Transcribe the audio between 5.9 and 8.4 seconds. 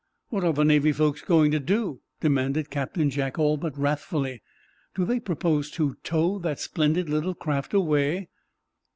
tow that splendid little craft away?"